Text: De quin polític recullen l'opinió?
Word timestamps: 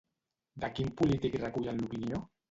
De 0.61 0.69
quin 0.79 0.87
polític 1.01 1.37
recullen 1.41 1.83
l'opinió? 1.83 2.23